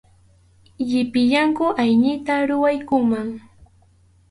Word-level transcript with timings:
Llipillayku 0.87 1.65
aynita 1.81 2.33
ruraykuman. 2.47 3.27